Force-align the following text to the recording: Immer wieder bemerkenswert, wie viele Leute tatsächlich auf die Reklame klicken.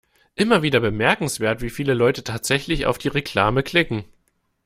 Immer 0.33 0.63
wieder 0.63 0.79
bemerkenswert, 0.79 1.61
wie 1.61 1.69
viele 1.69 1.93
Leute 1.93 2.23
tatsächlich 2.23 2.87
auf 2.87 2.97
die 2.97 3.09
Reklame 3.09 3.61
klicken. 3.61 4.03